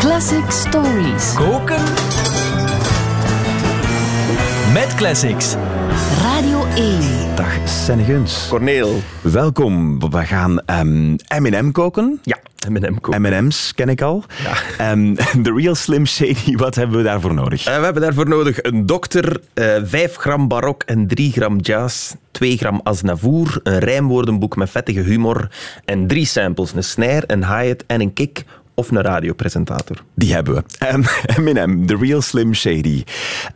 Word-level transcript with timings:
Classic 0.00 0.50
Stories. 0.50 1.34
Koken 1.34 1.84
met 4.72 4.94
classics. 4.94 5.56
Radio 6.22 6.64
1. 6.76 7.00
Dag 7.34 7.68
Senneguns. 7.68 8.48
Corneel. 8.48 9.00
Welkom. 9.20 9.98
We 10.10 10.24
gaan 10.24 10.60
ehm, 10.64 11.12
M&M 11.38 11.70
koken. 11.70 12.20
Ja, 12.22 12.38
M&M 12.68 13.00
koken. 13.00 13.20
M&M's 13.20 13.74
ken 13.74 13.88
ik 13.88 14.00
al. 14.02 14.24
Ehm, 14.78 15.14
De 15.44 15.52
Real 15.56 15.74
Slim 15.74 16.06
Shady, 16.06 16.56
wat 16.56 16.74
hebben 16.74 16.96
we 16.96 17.02
daarvoor 17.02 17.34
nodig? 17.34 17.66
Eh, 17.66 17.78
we 17.78 17.84
hebben 17.84 18.02
daarvoor 18.02 18.28
nodig 18.28 18.62
een 18.62 18.86
dokter, 18.86 19.40
eh 19.54 19.76
5 19.84 20.16
gram 20.16 20.48
barok 20.48 20.82
en 20.82 21.06
3 21.06 21.32
gram 21.32 21.58
jazz, 21.58 22.14
2 22.30 22.56
gram 22.56 22.80
Aznavour, 22.82 23.60
een 23.62 23.78
rijmwoordenboek 23.78 24.56
met 24.56 24.70
vettige 24.70 25.00
humor 25.00 25.50
en 25.84 26.06
drie 26.06 26.26
samples, 26.26 26.72
een 26.74 26.84
snare, 26.84 27.24
een 27.26 27.44
hi-hat 27.44 27.84
en 27.86 28.00
een 28.00 28.12
kick 28.12 28.44
of 28.74 28.90
een 28.90 29.00
radiopresentator. 29.02 29.96
Die 30.14 30.32
hebben 30.34 30.54
we. 30.54 30.62
Ehm, 30.78 31.00
M&M, 31.44 31.86
The 31.86 31.96
Real 31.96 32.20
Slim 32.22 32.54
Shady. 32.54 33.04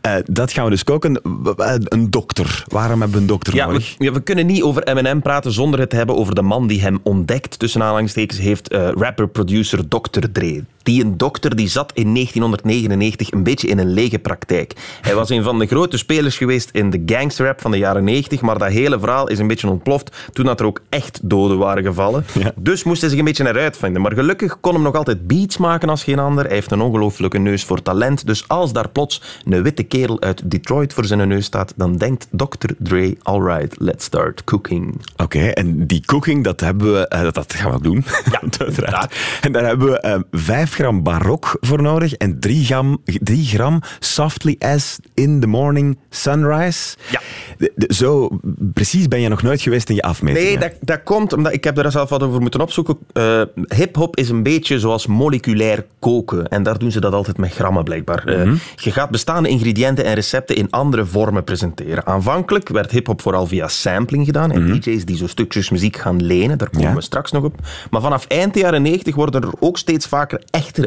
Eh, 0.01 0.13
dat 0.25 0.51
gaan 0.53 0.63
we 0.63 0.69
dus 0.69 0.83
koken. 0.83 1.19
W- 1.23 1.53
Een 1.83 2.09
dokter. 2.09 2.63
Waarom 2.67 2.99
hebben 3.01 3.17
we 3.17 3.21
een 3.23 3.29
dokter 3.29 3.55
Ja 3.55 3.65
we, 3.65 3.71
nodig? 3.71 3.95
ja, 3.97 4.11
we 4.11 4.21
kunnen 4.21 4.45
niet 4.45 4.61
over 4.63 4.95
M&M 4.95 5.19
praten 5.19 5.51
zonder 5.51 5.79
het 5.79 5.89
te 5.89 5.95
hebben 5.95 6.15
over 6.15 6.35
de 6.35 6.41
man 6.41 6.67
die 6.67 6.81
hem 6.81 6.99
ontdekt, 7.03 7.59
tussen 7.59 7.81
aanhalingstekens, 7.83 8.39
heeft 8.39 8.69
eh, 8.69 8.89
rapper-producer 8.95 9.87
Dr. 9.87 10.19
Dre. 10.31 10.63
Die 10.85 11.03
een 11.03 11.17
dokter 11.17 11.55
die 11.55 11.67
zat 11.67 11.91
in 11.93 12.13
1999 12.13 13.31
een 13.31 13.43
beetje 13.43 13.67
in 13.67 13.77
een 13.77 13.93
lege 13.93 14.19
praktijk. 14.19 14.73
Hij 15.01 15.15
was 15.15 15.29
een 15.29 15.43
van 15.43 15.59
de 15.59 15.65
grote 15.65 15.97
spelers 15.97 16.37
geweest 16.37 16.69
in 16.71 16.89
de 16.89 17.01
gangsterrap 17.05 17.61
van 17.61 17.71
de 17.71 17.77
jaren 17.77 18.03
90, 18.03 18.41
maar 18.41 18.57
dat 18.57 18.69
hele 18.69 18.99
verhaal 18.99 19.27
is 19.27 19.39
een 19.39 19.47
beetje 19.47 19.69
ontploft 19.69 20.15
toen 20.33 20.45
dat 20.45 20.59
er 20.59 20.65
ook 20.65 20.81
echt 20.89 21.19
doden 21.23 21.57
waren 21.57 21.83
gevallen. 21.83 22.25
Ja. 22.33 22.51
Dus 22.55 22.83
moest 22.83 23.01
hij 23.01 23.09
zich 23.09 23.19
een 23.19 23.25
beetje 23.25 23.43
naar 23.43 23.57
uitvinden. 23.59 24.01
Maar 24.01 24.13
gelukkig 24.13 24.59
kon 24.59 24.73
hem 24.73 24.83
nog 24.83 24.95
altijd 24.95 25.27
beats 25.27 25.57
maken 25.57 25.89
als 25.89 26.03
geen 26.03 26.19
ander. 26.19 26.45
Hij 26.45 26.53
heeft 26.53 26.71
een 26.71 26.81
ongelooflijke 26.81 27.37
neus 27.37 27.63
voor 27.63 27.81
talent. 27.81 28.25
Dus 28.25 28.47
als 28.47 28.73
daar 28.73 28.89
plots 28.89 29.21
een 29.45 29.63
witte 29.63 29.83
kerel 29.83 30.21
uit 30.21 30.51
Detroit 30.51 30.93
voor 30.93 31.05
zijn 31.05 31.27
neus 31.27 31.45
staat, 31.45 31.73
dan 31.75 31.97
denkt 31.97 32.27
Dr. 32.31 32.71
Dre, 32.77 33.15
alright, 33.21 33.75
let's 33.79 34.05
start 34.05 34.43
cooking. 34.43 35.01
Oké, 35.17 35.47
en 35.47 35.87
die 35.87 36.03
cooking, 36.05 36.43
dat, 36.43 36.59
hebben 36.59 36.93
we, 36.93 37.07
eh, 37.07 37.31
dat 37.31 37.53
gaan 37.53 37.71
we 37.71 37.81
doen. 37.81 38.03
Ja, 38.31 38.41
uiteraard. 38.65 39.15
En 39.41 39.51
daar 39.51 39.65
hebben 39.65 39.91
we 39.91 39.99
eh, 39.99 40.19
5 40.31 40.74
gram 40.75 41.03
barok 41.03 41.57
voor 41.61 41.81
nodig 41.81 42.13
en 42.13 42.39
3 42.39 42.65
gram, 42.65 42.97
3 43.05 43.45
gram 43.45 43.81
softly 43.99 44.55
as 44.59 44.99
in 45.13 45.39
the 45.39 45.47
morning 45.47 45.97
sunrise. 46.09 46.95
Ja. 47.11 47.21
De- 47.57 47.71
de- 47.75 47.93
zo 47.93 48.29
precies 48.73 49.07
ben 49.07 49.19
je 49.21 49.27
nog 49.29 49.41
nooit 49.41 49.61
geweest 49.61 49.89
in 49.89 49.95
je 49.95 50.01
afmetingen. 50.01 50.47
Nee, 50.47 50.57
dat, 50.59 50.71
dat 50.81 51.03
komt 51.03 51.33
omdat 51.33 51.53
ik 51.53 51.63
heb 51.63 51.77
er 51.77 51.91
zelf 51.91 52.09
wat 52.09 52.23
over 52.23 52.41
moeten 52.41 52.61
opzoeken. 52.61 52.97
Eh 53.13 53.41
Hip-hop 53.75 54.15
is 54.17 54.29
een 54.29 54.43
beetje 54.43 54.79
zoals 54.79 55.07
moleculair 55.07 55.85
koken. 55.99 56.47
En 56.47 56.63
daar 56.63 56.77
doen 56.77 56.91
ze 56.91 56.99
dat 56.99 57.13
altijd 57.13 57.37
met 57.37 57.53
grammen 57.53 57.83
blijkbaar. 57.83 58.25
Eh, 58.27 58.51
je 58.75 58.91
gaat 58.91 59.09
bestaande 59.09 59.49
ingrediënten 59.49 60.05
en 60.05 60.13
recepten 60.13 60.55
in 60.55 60.67
andere 60.71 61.05
vormen 61.05 61.43
presenteren. 61.43 62.05
Aanvankelijk 62.05 62.69
werd 62.69 62.91
hip-hop 62.91 63.21
vooral 63.21 63.47
via 63.47 63.67
sampling 63.67 64.25
gedaan. 64.25 64.51
En 64.51 64.65
DJ's 64.79 65.05
die 65.05 65.17
zo 65.17 65.27
stukjes 65.27 65.69
muziek 65.69 65.95
gaan 65.97 66.23
lenen, 66.25 66.57
daar 66.57 66.69
komen 66.69 66.87
Ja. 66.89 66.95
we 66.95 67.01
straks 67.01 67.31
nog 67.31 67.43
op. 67.43 67.55
Maar 67.89 68.01
vanaf 68.01 68.25
eind 68.25 68.53
de 68.53 68.59
jaren 68.59 68.81
90 68.81 69.15
worden 69.15 69.41
er 69.41 69.53
ook 69.59 69.77
steeds 69.77 70.07
vaker 70.07 70.41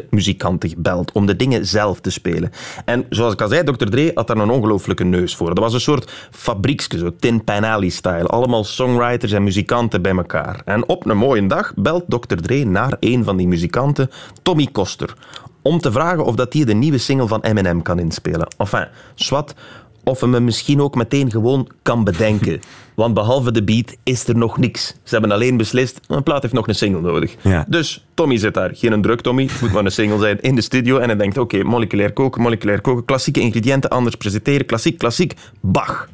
muzikanten 0.09 0.69
gebeld 0.69 1.11
om 1.11 1.25
de 1.25 1.35
dingen 1.35 1.65
zelf 1.65 1.99
te 1.99 2.09
spelen. 2.09 2.51
En 2.85 3.05
zoals 3.09 3.33
ik 3.33 3.41
al 3.41 3.47
zei, 3.47 3.63
Dr. 3.63 3.85
Dre 3.85 4.11
had 4.13 4.27
daar 4.27 4.37
een 4.37 4.49
ongelooflijke 4.49 5.03
neus 5.03 5.35
voor. 5.35 5.47
Dat 5.47 5.63
was 5.63 5.73
een 5.73 5.81
soort 5.81 6.11
fabriekske, 6.31 6.97
zo 6.97 7.15
Tin 7.19 7.43
Pan 7.43 7.63
Alley-style. 7.63 8.27
Allemaal 8.27 8.63
songwriters 8.63 9.31
en 9.31 9.43
muzikanten 9.43 10.01
bij 10.01 10.15
elkaar. 10.15 10.61
En 10.65 10.87
op 10.87 11.05
een 11.05 11.17
mooie 11.17 11.47
dag 11.47 11.73
belt 11.75 12.03
Dr. 12.07 12.35
Dre 12.35 12.65
naar 12.65 12.97
een 12.99 13.23
van 13.23 13.37
die 13.37 13.47
muzikanten, 13.47 14.09
Tommy 14.41 14.67
Koster, 14.71 15.13
om 15.61 15.79
te 15.79 15.91
vragen 15.91 16.25
of 16.25 16.35
dat 16.35 16.53
hij 16.53 16.65
de 16.65 16.73
nieuwe 16.73 16.97
single 16.97 17.27
van 17.27 17.41
Eminem 17.41 17.81
kan 17.81 17.99
inspelen. 17.99 18.47
Enfin, 18.57 18.87
swat, 19.15 19.55
of 20.03 20.21
hem 20.21 20.43
misschien 20.43 20.81
ook 20.81 20.95
meteen 20.95 21.31
gewoon 21.31 21.67
kan 21.81 22.03
bedenken. 22.03 22.59
Want 22.99 23.13
behalve 23.13 23.51
de 23.51 23.63
beat 23.63 23.95
is 24.03 24.27
er 24.27 24.37
nog 24.37 24.57
niks. 24.57 24.87
Ze 24.87 25.09
hebben 25.09 25.31
alleen 25.31 25.57
beslist, 25.57 25.99
een 26.07 26.23
plaat 26.23 26.41
heeft 26.41 26.53
nog 26.53 26.67
een 26.67 26.75
single 26.75 27.01
nodig. 27.01 27.35
Ja. 27.41 27.65
Dus 27.67 28.05
Tommy 28.13 28.37
zit 28.37 28.53
daar. 28.53 28.69
Geen 28.73 29.01
druk, 29.01 29.21
Tommy. 29.21 29.43
Het 29.43 29.61
moet 29.61 29.71
maar 29.71 29.85
een 29.85 29.91
single 29.91 30.19
zijn 30.19 30.41
in 30.41 30.55
de 30.55 30.61
studio. 30.61 30.97
En 30.97 31.07
hij 31.07 31.17
denkt, 31.17 31.37
oké, 31.37 31.63
moleculair 31.63 32.13
koken, 32.13 32.41
moleculair 32.41 32.81
koken. 32.81 33.05
Klassieke 33.05 33.39
ingrediënten 33.39 33.89
anders 33.89 34.15
presenteren. 34.15 34.65
Klassiek, 34.65 34.97
klassiek. 34.97 35.33
Bach. 35.61 36.09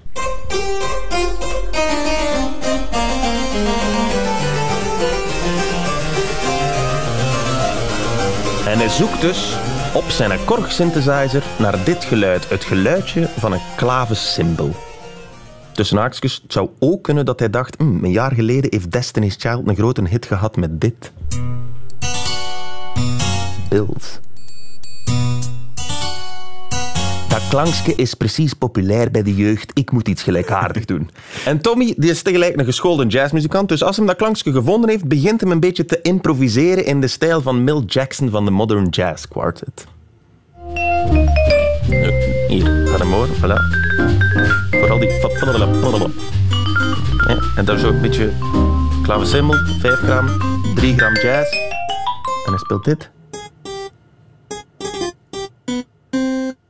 En 8.68 8.78
hij 8.78 8.90
zoekt 8.90 9.22
dus 9.22 9.58
op 9.94 10.10
zijn 10.10 10.40
Korg 10.46 10.72
synthesizer 10.72 11.44
naar 11.58 11.84
dit 11.86 12.04
geluid. 12.04 12.50
Het 12.50 12.64
geluidje 12.64 13.30
van 13.38 13.54
een 13.54 13.62
klavensymbol. 13.76 14.76
Tussen 15.76 15.98
haakjes, 15.98 16.40
het 16.44 16.54
zou 16.54 16.70
ook 16.80 17.04
kunnen 17.04 17.26
dat 17.26 17.40
hij 17.40 17.50
dacht... 17.50 17.76
"Hmm, 17.78 18.04
een 18.04 18.12
jaar 18.12 18.34
geleden 18.34 18.68
heeft 18.70 18.92
Destiny's 18.92 19.36
Child 19.40 19.68
een 19.68 19.76
grote 19.76 20.08
hit 20.08 20.26
gehad 20.26 20.56
met 20.56 20.82
dit. 20.82 21.12
Bills. 23.70 24.20
Dat 27.30 27.48
klankje 27.50 27.96
is 27.96 28.14
precies 28.14 28.54
populair 28.54 29.12
bij 29.12 29.24
de 29.24 29.36
jeugd. 29.36 29.72
Ik 29.74 29.92
moet 29.92 30.08
iets 30.08 30.24
gelijkaardig 30.24 30.86
doen. 30.86 31.10
En 31.46 31.62
Tommy 31.62 31.94
die 31.98 32.10
is 32.10 32.22
tegelijk 32.22 32.60
een 32.60 32.66
geschoolde 32.66 33.06
jazzmuzikant. 33.06 33.70
Dus 33.70 33.84
als 33.84 33.98
hij 33.98 34.06
dat 34.06 34.16
klankje 34.16 34.52
gevonden 34.52 34.90
heeft, 34.90 35.08
begint 35.08 35.42
hem 35.42 35.52
een 35.52 35.60
beetje 35.60 35.86
te 35.86 36.00
improviseren 36.02 36.86
in 36.86 37.02
de 37.02 37.08
stijl 37.08 37.42
van 37.42 37.64
Mill 37.64 37.84
Jackson 37.86 38.30
van 38.30 38.46
de 38.46 38.52
Modern 38.52 38.88
Jazz 38.90 39.28
Quartet. 39.28 39.86
Eh, 41.90 42.48
Hier, 42.48 42.88
ga 42.88 42.98
hem 42.98 43.12
horen. 43.12 43.36
Voilà. 43.36 44.25
Vooral 45.82 46.00
die... 46.00 46.14
En 47.56 47.66
dan 47.66 47.80
zo 47.80 47.88
een 47.88 48.02
beetje 48.02 48.32
klavecimbal, 49.04 49.58
5 49.80 49.94
gram, 50.00 50.28
3 50.76 50.98
gram 50.98 51.14
jazz. 51.14 51.52
En 52.46 52.52
hij 52.52 52.58
speelt 52.58 52.84
dit. 52.84 53.15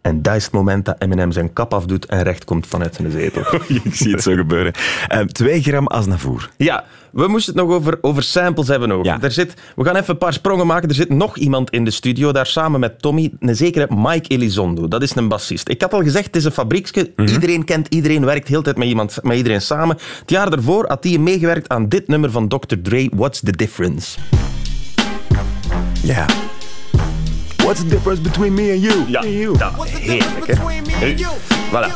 En 0.06 0.22
dat 0.22 0.36
is 0.36 0.44
het 0.44 0.54
moment 0.54 0.86
dat 0.86 0.96
Eminem 1.00 1.32
zijn 1.32 1.54
kap 1.54 1.74
afdoet 1.74 2.06
en 2.06 2.24
recht 2.24 2.44
komt 2.44 2.68
vanuit 2.68 2.96
zijn 2.96 3.12
zetel. 3.12 3.44
Ik 3.84 3.96
zie 3.96 4.12
het 4.12 4.24
zo 4.24 4.36
gebeuren. 4.36 4.74
Ehm 5.08 5.28
2 5.28 5.62
gram 5.62 5.88
Aznavour. 5.88 6.50
Ja, 6.58 6.84
we 7.12 7.28
moesten 7.28 7.54
het 7.54 7.64
nog 7.64 7.76
over, 7.76 7.98
over 8.02 8.24
samples 8.24 8.68
hebben 8.68 8.92
ook. 8.92 9.06
Ja. 9.06 9.22
Er 9.22 9.32
zit, 9.32 9.54
we 9.76 9.86
gaan 9.86 9.96
even 9.96 10.10
een 10.10 10.18
paar 10.18 10.34
sprongen 10.34 10.68
maken. 10.68 10.90
Er 10.90 10.96
zit 10.96 11.10
nog 11.10 11.38
iemand 11.38 11.70
in 11.70 11.86
de 11.86 11.92
studio, 11.92 12.32
daar 12.32 12.46
samen 12.46 12.80
met 12.80 13.02
Tommy, 13.02 13.32
een 13.40 13.56
zekere 13.56 13.88
Mike 13.96 14.30
Elizondo. 14.30 14.88
Dat 14.88 15.02
is 15.02 15.16
een 15.16 15.28
bassist. 15.28 15.70
Ik 15.70 15.82
had 15.82 15.94
al 15.94 16.04
gezegd, 16.04 16.26
het 16.26 16.36
is 16.36 16.46
een 16.46 16.52
fabriekske. 16.52 17.12
Iedereen 17.16 17.66
kent 17.66 17.88
iedereen, 17.88 18.26
werkt 18.26 18.48
heel 18.48 18.58
de 18.58 18.64
tijd 18.64 18.78
met, 18.78 18.88
iemand, 18.88 19.18
met 19.22 19.38
iedereen 19.38 19.62
samen. 19.62 19.98
Het 20.20 20.30
jaar 20.30 20.50
daarvoor 20.50 20.88
had 20.88 21.04
hij 21.04 21.18
meegewerkt 21.18 21.70
aan 21.70 21.90
dit 21.90 22.08
nummer 22.08 22.32
van 22.32 22.48
Dr. 22.48 22.76
Dre, 22.82 23.10
What's 23.16 23.40
the 23.40 23.52
Difference? 23.52 24.20
Ja. 26.04 26.26
What's 27.66 27.80
the 27.80 27.88
difference 27.88 28.22
between 28.22 28.54
me 28.54 28.72
and 28.72 28.82
you? 28.82 29.06
Ja, 29.08 29.22
dat 29.58 29.86
heerlijk, 29.90 30.48
hè? 30.48 31.06
Nu, 31.06 31.16
Voilà. 31.72 31.92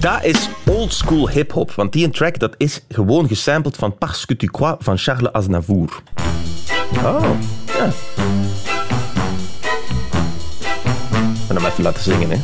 Dat 0.00 0.24
is 0.24 0.48
oldschool 0.66 1.28
hip-hop, 1.28 1.72
want 1.72 1.92
die 1.92 2.10
track 2.10 2.38
dat 2.38 2.54
is 2.56 2.80
gewoon 2.88 3.28
gesampled 3.28 3.76
van 3.76 3.98
Parce 3.98 4.26
que 4.26 4.36
tu 4.36 4.46
crois 4.46 4.74
van 4.78 4.98
Charles 4.98 5.32
Aznavour. 5.32 6.02
Oh, 7.04 7.22
ja. 7.78 7.84
En 11.48 11.56
hem 11.56 11.64
even 11.64 11.82
laten 11.82 12.02
zingen, 12.02 12.30
hè? 12.30 12.36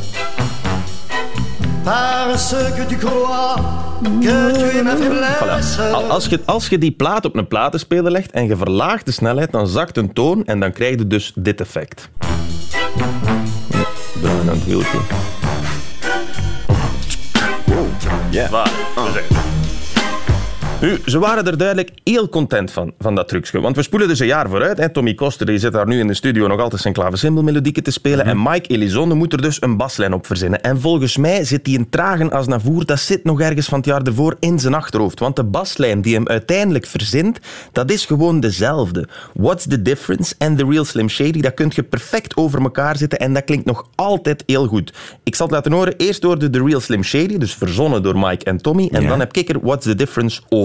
Parce 1.83 2.55
que 2.75 2.85
tu 2.87 2.95
crois 2.97 3.55
que 4.01 4.51
tu 4.57 4.77
es 4.77 4.83
ma 4.83 4.95
faiblesse. 4.97 5.79
Voilà. 5.79 5.93
Al- 5.93 6.03
Als 6.09 6.25
je, 6.25 6.39
als 6.45 6.67
je 6.67 6.77
die 6.77 6.91
plaat 6.91 7.25
op 7.25 7.35
een 7.35 7.47
platenspeler 7.47 8.11
legt 8.11 8.31
en 8.31 8.47
je 8.47 8.55
verlaagt 8.57 9.05
de 9.05 9.11
snelheid, 9.11 9.51
dan 9.51 9.67
zakt 9.67 9.97
een 9.97 10.13
toon 10.13 10.45
en 10.45 10.59
dan 10.59 10.71
krijg 10.71 10.97
je 10.97 11.07
dus 11.07 11.31
dit 11.35 11.61
effect. 11.61 12.09
Ja, 12.97 13.85
Draaien 14.21 14.49
aan 14.49 14.55
het 14.55 14.65
wieltje. 14.65 14.97
Ja. 18.31 18.65
Nu, 20.85 20.99
ze 21.05 21.19
waren 21.19 21.45
er 21.45 21.57
duidelijk 21.57 21.91
heel 22.03 22.29
content 22.29 22.71
van, 22.71 22.93
van 22.99 23.15
dat 23.15 23.27
trucje. 23.27 23.59
Want 23.59 23.75
we 23.75 23.81
spoelen 23.81 24.07
dus 24.07 24.19
een 24.19 24.27
jaar 24.27 24.49
vooruit. 24.49 24.77
Hè. 24.77 24.89
Tommy 24.89 25.13
Koster 25.13 25.45
die 25.45 25.57
zit 25.57 25.71
daar 25.71 25.87
nu 25.87 25.99
in 25.99 26.07
de 26.07 26.13
studio 26.13 26.47
nog 26.47 26.59
altijd 26.59 26.81
zijn 26.81 26.93
klaversymbolmelodieken 26.93 27.83
te 27.83 27.91
spelen. 27.91 28.25
En 28.25 28.41
Mike 28.43 28.69
Elizondo 28.69 29.15
moet 29.15 29.33
er 29.33 29.41
dus 29.41 29.61
een 29.61 29.77
baslijn 29.77 30.13
op 30.13 30.25
verzinnen. 30.25 30.61
En 30.61 30.81
volgens 30.81 31.17
mij 31.17 31.43
zit 31.43 31.65
die 31.65 31.77
een 31.77 31.89
tragen 31.89 32.31
als 32.31 32.47
Navour, 32.47 32.85
dat 32.85 32.99
zit 32.99 33.23
nog 33.23 33.41
ergens 33.41 33.67
van 33.67 33.77
het 33.77 33.87
jaar 33.87 34.01
ervoor 34.01 34.35
in 34.39 34.59
zijn 34.59 34.73
achterhoofd. 34.73 35.19
Want 35.19 35.35
de 35.35 35.43
baslijn 35.43 36.01
die 36.01 36.13
hem 36.13 36.27
uiteindelijk 36.27 36.85
verzint, 36.85 37.39
dat 37.71 37.91
is 37.91 38.05
gewoon 38.05 38.39
dezelfde. 38.39 39.07
What's 39.33 39.67
the 39.67 39.81
difference? 39.81 40.35
En 40.37 40.55
The 40.55 40.65
Real 40.65 40.85
Slim 40.85 41.09
Shady, 41.09 41.41
dat 41.41 41.53
kun 41.53 41.71
je 41.75 41.83
perfect 41.83 42.37
over 42.37 42.61
elkaar 42.61 42.97
zetten 42.97 43.19
en 43.19 43.33
dat 43.33 43.43
klinkt 43.43 43.65
nog 43.65 43.87
altijd 43.95 44.43
heel 44.45 44.67
goed. 44.67 44.93
Ik 45.23 45.35
zal 45.35 45.45
het 45.45 45.55
laten 45.55 45.71
horen. 45.71 45.93
Eerst 45.97 46.21
door 46.21 46.39
de 46.39 46.49
The 46.49 46.63
Real 46.63 46.79
Slim 46.79 47.03
Shady, 47.03 47.37
dus 47.37 47.55
verzonnen 47.55 48.03
door 48.03 48.19
Mike 48.19 48.45
en 48.45 48.57
Tommy. 48.57 48.89
En 48.91 49.07
dan 49.07 49.19
heb 49.19 49.37
ik 49.37 49.49
er 49.49 49.59
What's 49.61 49.85
the 49.85 49.95
difference 49.95 50.41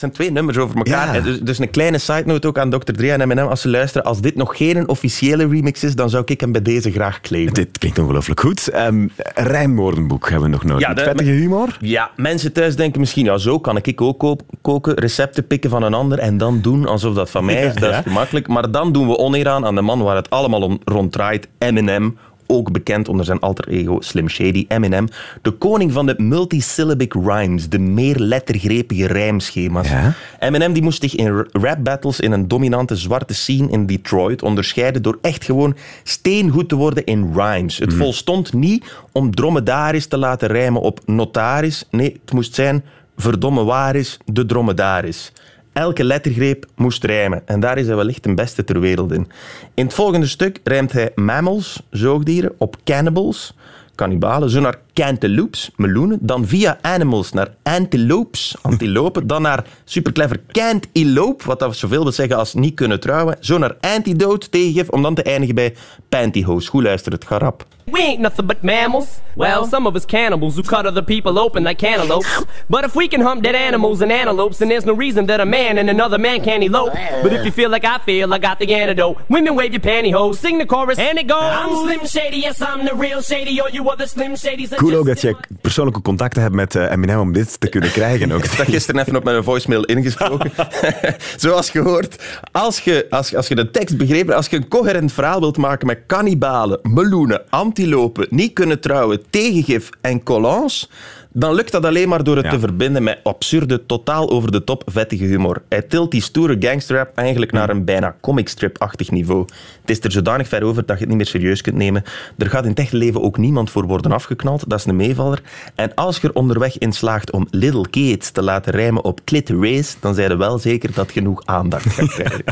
zijn 0.00 0.12
twee 0.12 0.30
nummers 0.32 0.58
over 0.58 0.76
elkaar. 0.76 1.14
Ja. 1.14 1.20
Dus, 1.20 1.40
dus 1.40 1.58
een 1.58 1.70
kleine 1.70 1.98
side 1.98 2.22
note 2.26 2.46
ook 2.46 2.58
aan 2.58 2.70
Dr. 2.70 2.92
Dre 2.92 3.10
en 3.12 3.20
Eminem. 3.20 3.46
Als 3.46 3.60
ze 3.60 3.68
luisteren, 3.68 4.06
als 4.06 4.20
dit 4.20 4.34
nog 4.36 4.56
geen 4.56 4.88
officiële 4.88 5.48
remix 5.48 5.84
is, 5.84 5.94
dan 5.94 6.10
zou 6.10 6.22
ik 6.26 6.40
hem 6.40 6.52
bij 6.52 6.62
deze 6.62 6.90
graag 6.92 7.20
claimen. 7.20 7.54
Dit 7.54 7.78
klinkt 7.78 7.98
ongelooflijk 7.98 8.40
goed. 8.40 8.68
Ehm 8.68 9.06
rijmwoordenboek 9.34 10.28
hebben 10.28 10.48
we 10.50 10.54
nog 10.54 10.64
nodig. 10.64 10.88
Ja, 10.88 10.94
de- 10.94 11.02
vettige 11.02 11.30
humor. 11.30 11.76
Ja, 11.80 12.10
mensen 12.16 12.52
thuis 12.52 12.76
denken 12.76 13.00
misschien, 13.00 13.24
ja, 13.24 13.38
zo 13.38 13.58
kan 13.58 13.76
ik 13.82 14.00
ook 14.00 14.18
ko- 14.18 14.36
koken, 14.62 14.94
recepten 14.94 15.46
pikken 15.46 15.70
van 15.70 15.82
een 15.82 15.94
ander 15.94 16.18
en 16.18 16.36
dan 16.38 16.60
doen 16.60 16.86
alsof 16.86 17.14
dat 17.14 17.30
van 17.30 17.44
mij 17.44 17.62
is. 17.64 17.74
Dat 17.74 17.92
is 17.92 18.00
gemakkelijk. 18.02 18.48
Maar 18.48 18.70
dan 18.70 18.92
doen 18.92 19.06
we 19.08 19.16
oneer 19.16 19.48
aan 19.48 19.66
aan 19.66 19.74
de 19.74 19.80
man 19.80 20.02
waar 20.02 20.16
het 20.16 20.30
allemaal 20.30 20.62
om 20.62 20.78
rond 20.84 21.12
draait, 21.12 21.48
Eminem. 21.58 22.18
Ook 22.50 22.72
bekend 22.72 23.08
onder 23.08 23.24
zijn 23.24 23.40
alter 23.40 23.68
ego 23.68 24.00
Slim 24.00 24.28
Shady, 24.28 24.64
Eminem. 24.68 25.08
De 25.42 25.50
koning 25.50 25.92
van 25.92 26.06
de 26.06 26.14
multisyllabic 26.18 27.14
rhymes, 27.14 27.68
de 27.68 27.78
meer 27.78 28.18
lettergrepige 28.18 29.06
rijmschema's. 29.06 29.88
Ja. 29.88 30.14
Eminem 30.38 30.72
die 30.72 30.82
moest 30.82 31.02
zich 31.02 31.14
in 31.14 31.46
rap 31.52 31.84
battles 31.84 32.20
in 32.20 32.32
een 32.32 32.48
dominante 32.48 32.96
zwarte 32.96 33.34
scene 33.34 33.70
in 33.70 33.86
Detroit 33.86 34.42
onderscheiden 34.42 35.02
door 35.02 35.18
echt 35.22 35.44
gewoon 35.44 35.76
steengoed 36.02 36.68
te 36.68 36.76
worden 36.76 37.04
in 37.04 37.32
rhymes. 37.34 37.78
Het 37.78 37.94
volstond 37.94 38.52
niet 38.52 38.84
om 39.12 39.34
dromedaris 39.34 40.06
te 40.06 40.16
laten 40.16 40.48
rijmen 40.48 40.80
op 40.80 41.00
notaris. 41.06 41.84
Nee, 41.90 42.20
het 42.24 42.32
moest 42.32 42.54
zijn 42.54 42.84
verdomme 43.16 43.64
waar 43.64 43.96
is 43.96 44.18
de 44.24 44.46
dromedaris. 44.46 45.32
Elke 45.72 46.04
lettergreep 46.04 46.66
moest 46.76 47.04
rijmen 47.04 47.42
en 47.46 47.60
daar 47.60 47.78
is 47.78 47.86
hij 47.86 47.96
wellicht 47.96 48.22
de 48.22 48.34
beste 48.34 48.64
ter 48.64 48.80
wereld 48.80 49.12
in. 49.12 49.28
In 49.74 49.84
het 49.84 49.94
volgende 49.94 50.26
stuk 50.26 50.60
rijmt 50.64 50.92
hij 50.92 51.12
mammals, 51.14 51.82
zoogdieren, 51.90 52.52
op 52.58 52.76
cannibals, 52.84 53.54
kannibalen, 53.94 54.50
zo 54.50 54.60
naar 54.60 54.78
cantaloupes, 54.94 55.70
meloenen, 55.76 56.18
dan 56.20 56.46
via 56.46 56.78
animals 56.80 57.32
naar 57.32 57.54
antelopes, 57.62 58.56
antilopen, 58.62 59.26
dan 59.26 59.42
naar 59.42 59.64
superclever 59.84 60.40
can't-elope, 60.52 61.44
wat 61.44 61.58
dat 61.58 61.76
zoveel 61.76 62.02
wil 62.02 62.12
zeggen 62.12 62.36
als 62.36 62.54
niet 62.54 62.74
kunnen 62.74 63.00
trouwen, 63.00 63.36
zo 63.40 63.58
naar 63.58 63.76
antidote, 63.80 64.48
tegengif, 64.48 64.88
om 64.88 65.02
dan 65.02 65.14
te 65.14 65.22
eindigen 65.22 65.54
bij 65.54 65.74
pantyhose. 66.08 66.68
Goed 66.68 66.82
luister, 66.82 67.12
het 67.12 67.26
garap. 67.26 67.66
We 67.90 68.00
ain't 68.00 68.20
nothing 68.20 68.46
but 68.46 68.62
mammals. 68.62 69.20
Well, 69.36 69.66
some 69.66 69.86
of 69.86 69.96
us 69.96 70.04
cannibals 70.04 70.56
who 70.56 70.62
cut 70.62 70.86
other 70.86 71.02
people 71.02 71.38
open 71.38 71.64
like 71.64 71.78
cantaloupes. 71.78 72.44
But 72.68 72.84
if 72.84 72.94
we 72.94 73.08
can 73.08 73.20
hump 73.20 73.42
dead 73.42 73.54
animals 73.54 74.00
and 74.00 74.12
antelopes, 74.12 74.58
then 74.58 74.68
there's 74.68 74.84
no 74.84 74.92
reason 74.92 75.26
that 75.26 75.40
a 75.40 75.46
man 75.46 75.78
and 75.78 75.88
another 75.88 76.18
man 76.18 76.42
can't 76.42 76.62
elope. 76.62 76.92
But 77.22 77.32
if 77.32 77.44
you 77.44 77.52
feel 77.52 77.70
like 77.70 77.84
I 77.84 77.98
feel, 77.98 78.34
I 78.34 78.38
got 78.38 78.58
the 78.58 78.74
antidote. 78.74 79.18
Women 79.28 79.54
wave 79.54 79.72
your 79.72 79.80
pantyhose, 79.80 80.36
sing 80.36 80.58
the 80.58 80.66
chorus, 80.66 80.98
and 80.98 81.18
it 81.18 81.26
goes. 81.26 81.42
I'm 81.42 81.74
Slim 81.86 82.06
Shady, 82.06 82.38
yes, 82.38 82.60
I'm 82.60 82.84
the 82.84 82.94
real 82.94 83.22
Shady. 83.22 83.60
All 83.60 83.70
you 83.70 83.88
other 83.88 84.06
Slim 84.06 84.36
Shadys 84.36 84.68
Cool 84.76 84.94
ook 84.94 85.06
dat 85.06 85.20
je 85.20 85.36
persoonlijke 85.60 86.02
contacten 86.02 86.42
hebt 86.42 86.54
met 86.54 86.74
eh, 86.74 86.90
Eminem 86.90 87.20
om 87.20 87.32
dit 87.32 87.60
te 87.60 87.68
kunnen 87.68 87.90
krijgen. 87.90 88.32
Ook. 88.32 88.38
Ik 88.44 88.50
heb 88.50 88.58
dat 88.58 88.74
gisteren 88.74 89.00
even 89.00 89.16
op 89.16 89.24
mijn 89.24 89.44
voicemail 89.44 89.84
ingesproken. 89.84 90.52
Zoals 91.36 91.70
gehoord, 91.70 92.22
als 92.52 92.80
je, 92.80 93.06
als, 93.10 93.34
als 93.34 93.48
je 93.48 93.54
de 93.54 93.70
tekst 93.70 93.96
begrepen 93.96 94.36
als 94.36 94.46
je 94.46 94.56
een 94.56 94.68
coherent 94.68 95.12
verhaal 95.12 95.40
wilt 95.40 95.56
maken 95.56 95.86
met 95.86 95.98
kannibalen, 96.06 96.78
meloenen, 96.82 97.42
antilopen, 97.80 98.26
niet 98.30 98.52
kunnen 98.52 98.80
trouwen, 98.80 99.22
tegengif 99.30 99.90
en 100.00 100.22
collants, 100.22 100.90
dan 101.32 101.54
lukt 101.54 101.72
dat 101.72 101.84
alleen 101.84 102.08
maar 102.08 102.24
door 102.24 102.36
het 102.36 102.44
Ja. 102.44 102.50
te 102.50 102.58
verbinden 102.58 103.02
met 103.02 103.18
absurde, 103.22 103.86
totaal 103.86 104.30
over 104.30 104.52
de 104.52 104.64
top 104.64 104.82
vettige 104.86 105.24
humor. 105.24 105.62
Hij 105.68 105.82
tilt 105.82 106.10
die 106.10 106.22
stoere 106.22 106.56
gangsterrap 106.58 107.10
eigenlijk 107.14 107.52
naar 107.52 107.70
een 107.70 107.84
bijna 107.84 108.14
comicstrip-achtig 108.20 109.10
niveau. 109.10 109.44
Het 109.80 109.90
is 109.90 110.00
er 110.00 110.12
zodanig 110.12 110.48
ver 110.48 110.62
over 110.62 110.86
dat 110.86 110.94
je 110.98 111.00
het 111.00 111.08
niet 111.08 111.16
meer 111.16 111.26
serieus 111.26 111.60
kunt 111.60 111.76
nemen. 111.76 112.02
Er 112.38 112.50
gaat 112.50 112.62
in 112.64 112.70
het 112.70 112.78
echte 112.78 112.96
leven 112.96 113.22
ook 113.22 113.38
niemand 113.38 113.70
voor 113.70 113.86
worden 113.86 114.12
afgeknald, 114.12 114.64
dat 114.68 114.78
is 114.78 114.84
een 114.86 114.96
meevaller. 114.96 115.42
En 115.74 115.94
als 115.94 116.18
je 116.20 116.28
er 116.28 116.34
onderweg 116.34 116.78
in 116.78 116.92
slaagt 116.92 117.30
om 117.30 117.46
Little 117.50 117.88
Kids 117.90 118.30
te 118.30 118.42
laten 118.42 118.72
rijmen 118.72 119.04
op 119.04 119.20
Clit 119.24 119.48
Race, 119.48 119.94
dan 120.00 120.14
zijn 120.14 120.30
je 120.30 120.36
wel 120.36 120.58
zeker 120.58 120.90
dat 120.94 121.10
genoeg 121.12 121.42
aandacht 121.44 121.92
gaat 121.92 122.08
krijgen. 122.18 122.44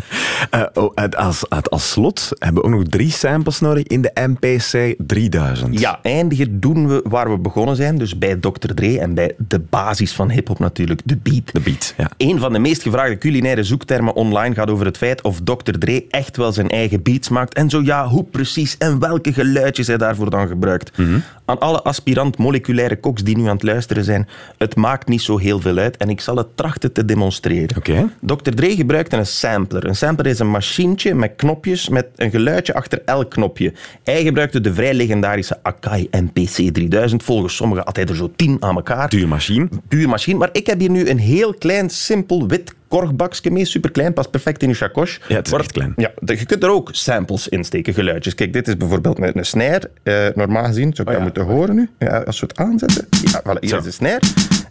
Eh, 0.50 0.62
oh, 0.74 0.94
als, 1.16 1.50
als 1.50 1.90
slot 1.90 2.28
hebben 2.38 2.62
we 2.62 2.68
ook 2.68 2.74
nog 2.74 2.84
drie 2.88 3.10
samples 3.10 3.60
nodig 3.60 3.82
in 3.82 4.02
de 4.02 4.10
MPC 4.14 4.94
3000. 5.06 5.78
Ja, 5.80 5.98
eindigen 6.02 6.60
doen 6.60 6.88
we 6.88 7.00
waar 7.08 7.30
we 7.30 7.38
begonnen 7.38 7.76
zijn, 7.76 7.98
dus 7.98 8.18
bij 8.18 8.36
Dr. 8.36 8.67
Dre 8.74 8.98
en 9.00 9.14
bij 9.14 9.34
de 9.48 9.58
basis 9.58 10.12
van 10.12 10.30
hip-hop 10.30 10.58
natuurlijk, 10.58 11.00
de 11.04 11.16
beat. 11.16 11.52
De 11.52 11.60
beat, 11.60 11.94
ja. 11.96 12.10
Een 12.16 12.38
van 12.38 12.52
de 12.52 12.58
meest 12.58 12.82
gevraagde 12.82 13.18
culinaire 13.18 13.62
zoektermen 13.62 14.14
online 14.14 14.54
gaat 14.54 14.70
over 14.70 14.86
het 14.86 14.96
feit 14.96 15.22
of 15.22 15.40
Dr. 15.44 15.78
Dre 15.78 16.04
echt 16.10 16.36
wel 16.36 16.52
zijn 16.52 16.68
eigen 16.68 17.02
beats 17.02 17.28
maakt. 17.28 17.54
En 17.54 17.70
zo 17.70 17.82
ja, 17.82 18.06
hoe 18.06 18.24
precies 18.24 18.76
en 18.78 18.98
welke 18.98 19.32
geluidjes 19.32 19.86
hij 19.86 19.96
daarvoor 19.96 20.30
dan 20.30 20.48
gebruikt. 20.48 20.98
Mhm. 20.98 21.18
Aan 21.48 21.58
alle 21.58 21.82
aspirant 21.82 22.38
moleculaire 22.38 22.96
koks 22.96 23.22
die 23.22 23.36
nu 23.36 23.42
aan 23.42 23.54
het 23.54 23.62
luisteren 23.62 24.04
zijn, 24.04 24.28
het 24.58 24.76
maakt 24.76 25.08
niet 25.08 25.22
zo 25.22 25.38
heel 25.38 25.60
veel 25.60 25.76
uit 25.76 25.96
en 25.96 26.08
ik 26.08 26.20
zal 26.20 26.36
het 26.36 26.56
trachten 26.56 26.92
te 26.92 27.04
demonstreren. 27.04 27.76
Oké. 27.76 28.10
Dr. 28.20 28.50
Dre 28.50 28.76
gebruikte 28.76 29.16
een 29.16 29.26
sampler. 29.26 29.86
Een 29.86 29.96
sampler 29.96 30.26
is 30.26 30.38
een 30.38 30.50
machientje 30.50 31.14
met 31.14 31.32
knopjes 31.36 31.88
met 31.88 32.06
een 32.16 32.30
geluidje 32.30 32.74
achter 32.74 33.02
elk 33.04 33.30
knopje. 33.30 33.72
Hij 34.02 34.22
gebruikte 34.22 34.60
de 34.60 34.74
vrij 34.74 34.94
legendarische 34.94 35.58
Akai 35.62 36.08
MPC 36.10 36.74
3000. 36.74 37.22
Volgens 37.22 37.56
sommigen 37.56 37.84
had 37.84 37.96
hij 37.96 38.04
er 38.04 38.16
zo 38.16 38.30
tien 38.36 38.56
aan 38.60 38.76
elkaar. 38.76 39.08
Duur 39.08 39.28
machine. 39.28 39.68
Puur 39.88 40.08
machine. 40.08 40.38
Maar 40.38 40.50
ik 40.52 40.66
heb 40.66 40.80
hier 40.80 40.90
nu 40.90 41.08
een 41.08 41.18
heel 41.18 41.54
klein, 41.54 41.90
simpel 41.90 42.46
wit 42.46 42.74
korkbakje 42.88 43.50
mee. 43.50 43.64
Superklein, 43.64 44.12
past 44.12 44.30
perfect 44.30 44.62
in 44.62 44.68
je 44.68 44.74
chacoche. 44.74 45.20
Ja, 45.28 45.36
het 45.36 45.46
is 45.46 45.52
echt 45.52 45.72
klein. 45.72 45.92
Ja, 45.96 46.10
de- 46.18 46.38
je 46.38 46.46
kunt 46.46 46.62
er 46.62 46.70
ook 46.70 46.88
samples 46.92 47.48
in 47.48 47.64
steken, 47.64 47.94
geluidjes. 47.94 48.34
Kijk, 48.34 48.52
dit 48.52 48.68
is 48.68 48.76
bijvoorbeeld 48.76 49.18
een, 49.18 49.38
een 49.38 49.44
snare. 49.46 49.90
Eh, 50.02 50.14
normaal 50.34 50.64
gezien 50.64 50.94
zou 50.94 51.08
ik 51.08 51.14
dat 51.14 51.22
moeten 51.22 51.44
horen 51.44 51.74
nu. 51.74 51.90
Ja, 51.98 52.18
als 52.18 52.40
we 52.40 52.46
het 52.46 52.58
aanzetten. 52.58 53.06
Ja, 53.24 53.40
voilà, 53.42 53.58
hier 53.60 53.68
Zo. 53.70 53.76
is 53.76 53.84
de 53.84 53.90
snare. 53.90 54.20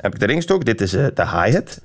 Heb 0.01 0.15
ik 0.15 0.21
erin 0.21 0.35
gestoken. 0.35 0.65
Dit 0.65 0.81
is 0.81 0.93
eh, 0.93 1.05
de 1.13 1.27
hi-hat. 1.27 1.81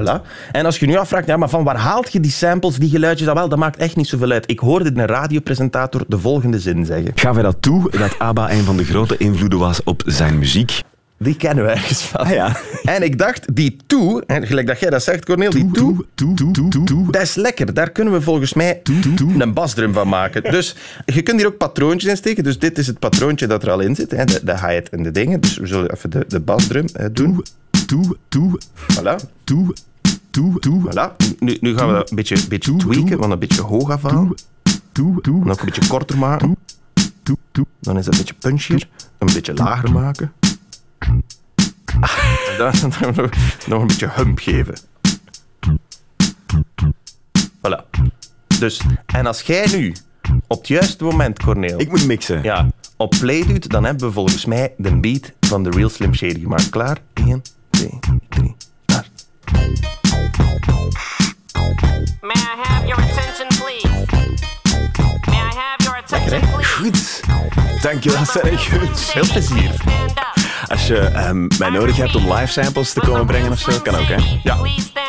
Voilà. 0.00 0.20
En 0.52 0.64
als 0.64 0.78
je 0.78 0.86
nu 0.86 0.96
afvraagt, 0.96 1.26
ja, 1.26 1.36
maar 1.36 1.48
van 1.48 1.64
waar 1.64 1.76
haalt 1.76 2.12
je 2.12 2.20
die 2.20 2.30
samples, 2.30 2.76
die 2.76 2.90
geluidjes? 2.90 3.26
Dat, 3.26 3.36
wel, 3.36 3.48
dat 3.48 3.58
maakt 3.58 3.76
echt 3.76 3.96
niet 3.96 4.06
zoveel 4.08 4.30
uit. 4.30 4.50
Ik 4.50 4.58
hoorde 4.58 4.90
een 4.94 5.06
radiopresentator 5.06 6.04
de 6.08 6.18
volgende 6.18 6.60
zin 6.60 6.84
zeggen. 6.84 7.12
Gaf 7.14 7.34
hij 7.34 7.42
dat 7.42 7.56
toe 7.62 7.90
dat 7.90 8.18
ABBA 8.18 8.50
een 8.50 8.62
van 8.64 8.76
de 8.76 8.84
grote 8.84 9.16
invloeden 9.16 9.58
was 9.58 9.82
op 9.84 10.02
zijn 10.06 10.38
muziek? 10.38 10.80
Die 11.18 11.36
kennen 11.36 11.64
we 11.64 11.70
ergens 11.70 12.02
van. 12.02 12.20
Ah, 12.20 12.30
ja. 12.30 12.56
En 12.84 13.02
ik 13.02 13.18
dacht, 13.18 13.54
die 13.56 13.76
toe, 13.86 14.22
en 14.26 14.46
gelijk 14.46 14.66
dat 14.66 14.80
jij 14.80 14.90
dat 14.90 15.02
zegt, 15.02 15.24
Cornel, 15.24 15.50
die 15.50 15.70
toe, 15.70 16.04
toe, 16.14 16.34
toe, 16.34 16.52
toe, 16.52 16.84
toe. 16.84 17.10
dat 17.10 17.22
is 17.22 17.34
lekker. 17.34 17.74
Daar 17.74 17.90
kunnen 17.90 18.12
we 18.12 18.20
volgens 18.20 18.54
mij 18.54 18.80
een 19.38 19.52
basdrum 19.54 19.92
van 19.92 20.08
maken. 20.08 20.42
Dus 20.42 20.76
je 21.04 21.22
kunt 21.22 21.38
hier 21.40 21.48
ook 21.48 21.56
patroontjes 21.56 22.10
in 22.10 22.16
steken. 22.16 22.44
Dus 22.44 22.58
dit 22.58 22.78
is 22.78 22.86
het 22.86 22.98
patroontje 22.98 23.46
dat 23.46 23.62
er 23.62 23.70
al 23.70 23.80
in 23.80 23.94
zit. 23.94 24.10
Hè, 24.10 24.24
de, 24.24 24.40
de 24.44 24.52
hi-hat 24.52 24.88
en 24.88 25.02
de 25.02 25.10
dingen. 25.10 25.40
Dus 25.40 25.56
we 25.56 25.66
zullen 25.66 25.90
even 25.92 26.10
de, 26.10 26.24
de 26.28 26.40
basdrum 26.40 26.86
eh, 26.92 27.06
doen. 27.12 27.42
Toe, 27.86 28.16
toe, 28.28 28.60
Voilà. 28.92 29.16
toe, 29.44 29.74
toe, 30.30 30.58
toe, 30.60 30.82
voilà. 30.90 31.16
Nu, 31.38 31.56
nu 31.60 31.76
gaan 31.76 31.86
we 31.88 31.92
dat 31.94 32.10
een 32.10 32.16
beetje, 32.16 32.36
beetje 32.48 32.76
tweaken, 32.76 33.18
want 33.18 33.32
een 33.32 33.38
beetje 33.38 33.62
hoog 33.62 33.90
afhalen. 33.90 34.34
toe, 34.92 35.20
toe, 35.22 35.40
Dan 35.44 35.50
ook 35.52 35.58
een 35.60 35.64
beetje 35.66 35.86
korter 35.88 36.18
maken. 36.18 36.56
toe, 37.22 37.36
toe. 37.52 37.66
Dan 37.80 37.98
is 37.98 38.04
dat 38.04 38.14
een 38.14 38.20
beetje 38.20 38.34
punchier. 38.38 38.88
Een 39.18 39.32
beetje 39.34 39.54
lager 39.54 39.92
maken. 39.92 40.32
Dan 43.00 43.14
nog, 43.14 43.30
nog 43.66 43.80
een 43.80 43.86
beetje 43.86 44.10
hump 44.14 44.38
geven. 44.38 44.74
Voilà. 47.66 47.84
Dus, 48.58 48.80
en 49.06 49.26
als 49.26 49.40
jij 49.42 49.66
nu 49.72 49.94
op 50.46 50.58
het 50.58 50.68
juiste 50.68 51.04
moment, 51.04 51.42
Corneel, 51.42 51.80
Ik 51.80 51.88
moet 51.90 52.06
mixen. 52.06 52.42
ja, 52.42 52.66
op 52.96 53.14
play 53.20 53.46
doet, 53.46 53.70
dan 53.70 53.84
hebben 53.84 54.06
we 54.06 54.12
volgens 54.12 54.44
mij 54.44 54.74
de 54.76 55.00
beat 55.00 55.32
van 55.40 55.62
de 55.62 55.70
Real 55.70 55.88
Slim 55.88 56.14
Shady 56.14 56.40
gemaakt. 56.40 56.70
Klaar? 56.70 56.98
1, 57.14 57.42
2, 57.70 57.98
3, 58.28 58.56
start. 58.86 59.08
May 62.20 62.34
I 62.34 62.54
have 62.62 62.86
your 62.86 63.02
attention, 63.02 63.46
please? 63.48 63.88
May 65.26 65.36
I 65.36 65.54
have 65.54 65.82
your 65.82 65.96
attention, 65.96 66.40
please? 66.40 66.66
Goed. 66.66 67.20
Dankjewel, 67.82 68.24
Serge. 68.24 68.70
Veel 68.94 69.26
plezier. 69.26 69.72
Stand 69.74 70.10
up. 70.10 70.35
Als 70.68 70.86
je 70.86 70.98
ehm, 70.98 71.46
mij 71.58 71.70
nodig 71.70 71.96
hebt 71.96 72.14
om 72.14 72.32
live 72.32 72.52
samples 72.52 72.92
te 72.92 73.00
komen 73.00 73.26
brengen 73.26 73.52
of 73.52 73.58
zo, 73.58 73.80
kan 73.82 73.94
ook, 73.94 74.06
hè? 74.06 74.38
Ja, 74.42 74.56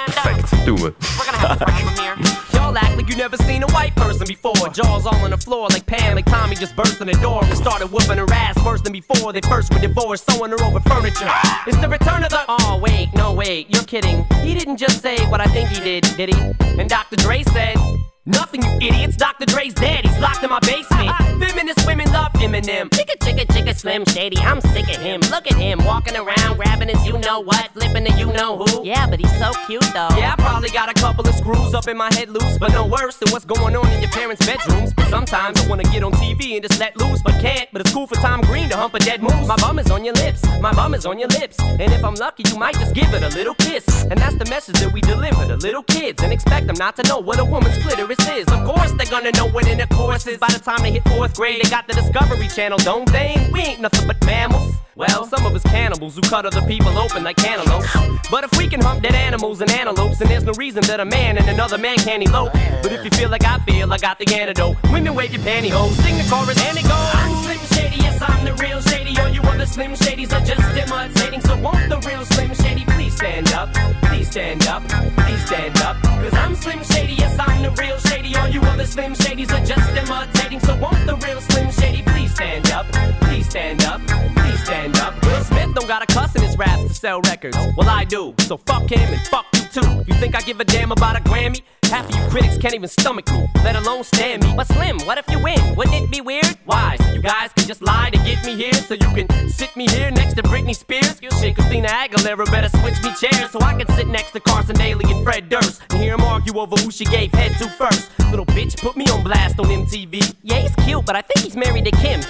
perfect. 0.06 0.66
Doen 0.66 0.76
we. 0.76 0.94
We're 1.00 1.32
gonna 1.32 1.48
have 1.48 1.62
a 1.62 1.66
problem 1.66 1.94
here. 1.96 2.16
Y'all 2.52 2.76
act 2.78 2.96
like 2.96 3.08
you 3.08 3.18
never 3.18 3.38
seen 3.46 3.64
a 3.64 3.66
white 3.66 3.94
person 3.94 4.26
before. 4.28 4.70
Jaws 4.72 5.06
all 5.06 5.24
on 5.24 5.30
the 5.30 5.38
floor 5.38 5.68
like 5.68 5.86
Pam, 5.86 6.16
like 6.16 6.30
Tommy 6.30 6.56
just 6.56 6.76
burst 6.76 7.00
in 7.00 7.08
the 7.08 7.18
door 7.22 7.44
and 7.44 7.58
started 7.58 7.92
whooping 7.92 8.18
her 8.18 8.34
ass 8.34 8.56
worse 8.66 8.82
than 8.82 8.92
before. 8.92 9.34
They 9.34 9.42
first 9.42 9.74
were 9.74 9.82
divorced, 9.82 10.30
sewing 10.30 10.52
her 10.52 10.64
over 10.64 10.80
furniture. 10.80 11.30
It's 11.66 11.78
the 11.78 11.90
return 11.90 12.24
of 12.24 12.30
the. 12.30 12.40
Oh, 12.48 12.80
wait, 12.82 13.08
no, 13.14 13.34
wait, 13.34 13.68
you're 13.70 13.86
kidding. 13.86 14.26
He 14.44 14.54
didn't 14.54 14.78
just 14.78 15.02
say 15.02 15.18
what 15.30 15.40
I 15.42 15.46
think 15.46 15.70
he 15.70 15.80
did, 15.80 16.04
did 16.18 16.34
he? 16.34 16.42
And 16.80 16.90
Dr. 16.90 17.16
Dre 17.16 17.44
said. 17.44 17.97
Nothing, 18.28 18.62
you 18.62 18.90
idiots. 18.90 19.16
Dr. 19.16 19.46
Dre's 19.46 19.74
dead. 19.74 20.06
He's 20.06 20.20
locked 20.20 20.44
in 20.44 20.50
my 20.50 20.60
basement. 20.60 21.10
Feminist 21.40 21.88
women 21.88 22.12
love 22.12 22.34
Eminem. 22.34 22.90
Chicka, 22.90 23.16
chicka, 23.20 23.46
chicka, 23.48 23.74
Slim 23.74 24.04
Shady. 24.04 24.38
I'm 24.40 24.60
sick 24.60 24.90
of 24.90 25.02
him. 25.02 25.22
Look 25.32 25.48
at 25.48 25.56
him 25.56 25.80
walking 25.86 26.18
around, 26.18 26.58
grabbing 26.58 26.90
his 26.90 27.08
you 27.08 27.18
know 27.20 27.40
what, 27.40 27.72
flipping 27.72 28.04
the 28.04 28.12
you 28.20 28.26
know 28.34 28.58
who. 28.58 28.86
Yeah, 28.86 29.08
but 29.08 29.20
he's 29.20 29.32
so 29.40 29.54
cute 29.66 29.82
though. 29.94 30.10
Yeah, 30.18 30.36
I 30.38 30.42
probably 30.42 30.70
got 30.72 30.90
a 30.90 30.94
couple 30.94 31.26
of 31.26 31.34
screws 31.36 31.74
up 31.74 31.88
in 31.88 31.96
my 31.96 32.14
head 32.16 32.28
loose, 32.30 32.58
but 32.58 32.74
no 32.74 32.86
worse 32.86 33.16
than 33.16 33.32
what's 33.32 33.46
going 33.46 33.78
on 33.78 33.88
in 33.94 34.02
your 34.02 34.12
parents' 34.12 34.46
bedrooms. 34.46 34.92
Sometimes 35.10 35.62
I 35.62 35.68
wanna 35.70 35.84
get 35.84 36.04
on 36.04 36.12
TV 36.12 36.58
and 36.58 36.68
just 36.68 36.82
let 36.82 36.98
loose, 36.98 37.22
but 37.24 37.40
can't. 37.40 37.70
But 37.72 37.80
it's 37.80 37.94
cool 37.94 38.08
for 38.08 38.16
Tom 38.16 38.42
Green 38.42 38.68
to 38.70 38.76
hump 38.76 38.94
a 38.94 39.00
dead 39.00 39.24
moose. 39.24 39.48
My 39.48 39.56
bum 39.56 39.80
is 39.80 39.90
on 39.90 40.04
your 40.04 40.16
lips, 40.16 40.44
my 40.60 40.74
bum 40.74 40.94
is 40.94 41.06
on 41.06 41.18
your 41.18 41.30
lips. 41.30 41.58
And 41.62 41.94
if 41.94 42.04
I'm 42.04 42.16
lucky, 42.16 42.44
you 42.50 42.58
might 42.58 42.76
just 42.76 42.94
give 42.94 43.14
it 43.14 43.24
a 43.24 43.30
little 43.30 43.56
kiss. 43.56 44.04
And 44.04 44.20
that's 44.20 44.36
the 44.36 44.46
message 44.50 44.76
that 44.82 44.92
we 44.92 45.00
deliver 45.00 45.46
to 45.46 45.56
little 45.56 45.84
kids 45.84 46.22
and 46.22 46.34
expect 46.34 46.68
them 46.68 46.76
not 46.78 46.98
to 46.98 47.04
know 47.04 47.20
what 47.20 47.40
a 47.40 47.46
woman's 47.46 47.78
clitoris 47.82 48.17
is. 48.30 48.48
Of 48.48 48.64
course, 48.66 48.92
they're 48.94 49.10
gonna 49.10 49.32
know 49.32 49.48
what 49.48 49.68
intercourse 49.68 50.28
is. 50.28 50.38
By 50.38 50.48
the 50.48 50.60
time 50.60 50.82
they 50.82 50.92
hit 50.92 51.04
fourth 51.10 51.36
grade, 51.36 51.62
they 51.64 51.70
got 51.70 51.88
the 51.88 51.94
Discovery 51.94 52.48
Channel, 52.48 52.78
don't 52.80 53.12
they? 53.12 53.50
We 53.52 53.62
ain't 53.62 53.82
nothing 53.82 54.08
but 54.08 54.24
mammals. 54.26 54.76
Well, 54.96 55.26
some 55.26 55.46
of 55.46 55.54
us 55.54 55.64
cannibals 55.64 56.16
who 56.16 56.22
cut 56.22 56.46
other 56.46 56.66
people 56.66 56.98
open 56.98 57.24
like 57.24 57.38
cantaloupes. 57.38 57.88
But 58.32 58.44
if 58.44 58.58
we 58.58 58.68
can 58.68 58.82
hump 58.82 59.04
dead 59.04 59.14
animals 59.14 59.62
and 59.62 59.70
antelopes, 59.72 60.18
then 60.18 60.28
there's 60.28 60.44
no 60.44 60.54
reason 60.54 60.82
that 60.84 61.00
a 61.00 61.06
man 61.06 61.38
and 61.38 61.48
another 61.48 61.78
man 61.78 61.98
can't 61.98 62.24
elope. 62.24 62.54
But 62.82 62.92
if 62.92 63.04
you 63.06 63.12
feel 63.12 63.30
like 63.30 63.46
I 63.46 63.60
feel, 63.60 63.94
I 63.94 63.98
got 63.98 64.18
the 64.18 64.26
antidote. 64.34 64.76
Women 64.92 65.14
wave 65.14 65.34
your 65.34 65.44
pantyhose, 65.44 65.94
sing 66.02 66.18
the 66.18 66.28
chorus, 66.30 66.58
and 66.66 66.78
it 66.78 66.84
goes. 66.84 67.77
Shady, 67.78 67.98
yes, 67.98 68.22
I'm 68.22 68.46
the 68.46 68.54
real 68.64 68.82
Shady. 68.82 69.20
All 69.22 69.30
you 69.30 69.42
other 69.42 69.66
Slim 69.66 69.94
Shadys 69.94 70.32
are 70.34 70.46
just 70.46 70.68
imitating. 70.84 71.42
So 71.42 71.56
won't 71.62 71.90
the 71.90 72.00
real 72.08 72.26
Slim 72.26 72.54
Shady 72.56 72.86
please 72.86 73.16
stand 73.16 73.52
up? 73.54 73.70
Please 74.04 74.30
stand 74.32 74.68
up, 74.68 74.84
please 74.90 75.46
stand 75.46 75.78
up. 75.82 75.96
Cause 76.02 76.34
I'm 76.34 76.56
Slim 76.56 76.84
Shady, 76.84 77.14
yes, 77.14 77.38
I'm 77.40 77.62
the 77.62 77.72
real 77.82 77.98
Shady. 78.00 78.36
All 78.36 78.48
you 78.48 78.62
other 78.62 78.86
Slim 78.86 79.14
Shadys 79.14 79.52
are 79.56 79.66
just 79.66 79.90
imitating. 80.02 80.60
So 80.60 80.76
won't 80.78 81.06
the 81.06 81.16
real 81.26 81.42
Slim 81.42 81.72
Shady 81.72 82.02
please 82.02 82.34
stand 82.34 82.70
up? 82.72 82.86
Please 83.22 83.48
stand 83.50 83.84
up, 83.84 84.02
please 84.36 84.64
stand 84.64 84.98
up. 84.98 85.14
Will 85.24 85.44
Smith 85.44 85.74
don't 85.76 85.88
got 85.88 86.02
a 86.02 86.08
cuss 86.08 86.36
in 86.36 86.42
his 86.42 86.58
raps 86.58 86.84
to 86.88 86.94
sell 86.94 87.22
records. 87.22 87.58
Well, 87.78 87.90
I 87.90 88.04
do. 88.06 88.34
So 88.40 88.58
fuck 88.58 88.90
him 88.90 89.14
and 89.14 89.22
fuck 89.28 89.46
you 89.54 89.62
too. 89.82 90.04
You 90.08 90.14
think 90.16 90.36
I 90.36 90.42
give 90.42 90.60
a 90.60 90.66
damn 90.66 90.92
about 90.92 91.16
a 91.16 91.22
Grammy? 91.22 91.62
Half 91.90 92.10
of 92.10 92.16
you 92.16 92.30
critics 92.30 92.58
can't 92.58 92.76
even 92.76 92.90
stomach 92.90 93.32
me, 93.32 93.48
let 93.64 93.76
alone 93.76 94.04
stand 94.04 94.44
me. 94.44 94.54
But 94.56 94.68
Slim, 94.68 95.00
what 95.00 95.18
if 95.18 95.30
you 95.30 95.42
win? 95.42 95.76
Wouldn't 95.76 95.96
it 95.96 96.12
be 96.12 96.22
weird? 96.22 96.46
So 96.46 97.14
you 97.14 97.22
guys 97.22 97.52
can 97.54 97.68
just 97.68 97.82
lie 97.82 98.10
to 98.12 98.18
get 98.20 98.46
me 98.46 98.56
here, 98.56 98.74
so 98.74 98.94
you 98.94 99.10
can 99.14 99.28
sit 99.50 99.76
me 99.76 99.88
here 99.88 100.12
next 100.12 100.36
to 100.36 100.44
Britney 100.44 100.76
Spears. 100.76 101.20
Shit, 101.40 101.56
Christina 101.56 101.88
Aguilera 101.88 102.50
better 102.52 102.70
switch 102.70 103.02
me 103.04 103.12
chairs 103.14 103.52
so 103.52 103.60
I 103.62 103.74
can 103.74 103.88
sit 103.96 104.08
next 104.08 104.32
to 104.32 104.40
Carson 104.40 104.76
Daly 104.76 105.06
and 105.12 105.24
Fred 105.24 105.50
Durst 105.50 105.82
and 105.90 106.02
hear 106.02 106.16
them 106.16 106.26
argue 106.26 106.58
over 106.60 106.76
who 106.78 106.92
she 106.92 107.06
gave 107.06 107.32
head 107.34 107.52
to 107.60 107.70
first. 107.70 108.12
Little 108.32 108.46
bitch 108.48 108.78
put 108.82 108.96
me 108.96 109.06
on 109.10 109.24
blast 109.24 109.60
on 109.60 109.66
MTV. 109.66 110.36
Yeah, 110.44 110.60
he's 110.60 110.76
cute, 110.86 111.06
but 111.06 111.16
I 111.16 111.22
think 111.22 111.46
he's 111.46 111.56
married 111.56 111.86
to 111.86 111.92
Kim. 111.92 112.22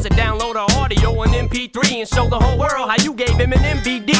Said 0.00 0.12
download 0.12 0.56
our 0.56 0.70
audio 0.82 1.10
on 1.20 1.28
MP3 1.28 2.00
and 2.00 2.08
show 2.08 2.26
the 2.26 2.38
whole 2.38 2.58
world 2.58 2.88
how 2.88 2.96
you 3.04 3.12
gave 3.12 3.36
him 3.36 3.52
an 3.52 3.58
MVD. 3.58 4.14